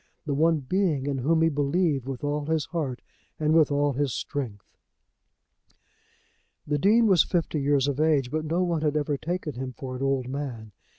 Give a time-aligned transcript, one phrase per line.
[0.25, 3.03] The one being in whom he believed with all his heart
[3.39, 4.75] and with all his strength!
[6.65, 9.95] The Dean was fifty years of age, but no one had ever taken him for
[9.95, 10.71] an old man.